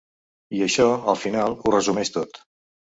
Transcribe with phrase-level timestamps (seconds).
[0.59, 2.45] I això, al final, ho resumeix tot.